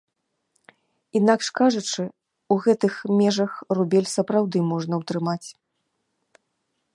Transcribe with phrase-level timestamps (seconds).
[1.19, 2.01] Інакш кажучы,
[2.55, 3.51] у гэтых межах
[3.81, 5.47] рубель сапраўды можна ўтрымаць.